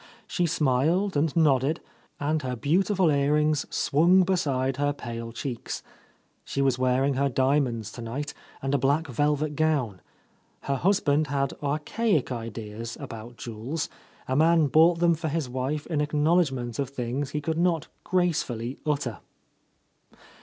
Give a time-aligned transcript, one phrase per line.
[0.25, 1.79] She smiled and nodded,
[2.19, 5.83] and her beautiful earrings swimg beside her pale cheeks.
[6.43, 8.33] She was wearing her diamonds tonight,
[8.63, 10.01] and a black velvet gown.
[10.61, 13.89] Her husband had archaic ideas about jewels;
[14.27, 18.79] a man bought them for his wife in ac^owledgment of things he could not gracefully
[18.87, 19.19] utter.